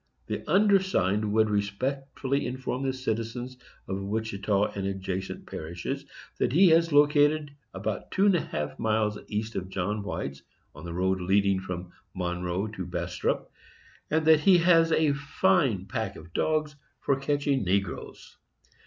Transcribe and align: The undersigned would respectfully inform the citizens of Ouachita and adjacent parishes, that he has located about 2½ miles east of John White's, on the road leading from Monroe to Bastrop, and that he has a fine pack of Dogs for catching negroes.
The 0.25 0.43
undersigned 0.51 1.31
would 1.31 1.51
respectfully 1.51 2.47
inform 2.47 2.81
the 2.81 2.91
citizens 2.91 3.57
of 3.87 4.01
Ouachita 4.01 4.71
and 4.75 4.87
adjacent 4.87 5.45
parishes, 5.45 6.05
that 6.39 6.53
he 6.53 6.69
has 6.69 6.91
located 6.91 7.55
about 7.71 8.09
2½ 8.09 8.79
miles 8.79 9.19
east 9.27 9.55
of 9.55 9.69
John 9.69 10.01
White's, 10.01 10.41
on 10.73 10.85
the 10.85 10.93
road 10.95 11.21
leading 11.21 11.59
from 11.59 11.91
Monroe 12.15 12.65
to 12.69 12.83
Bastrop, 12.87 13.51
and 14.09 14.25
that 14.25 14.39
he 14.39 14.57
has 14.57 14.91
a 14.91 15.13
fine 15.13 15.85
pack 15.85 16.15
of 16.15 16.33
Dogs 16.33 16.75
for 16.99 17.15
catching 17.19 17.63
negroes. 17.63 18.37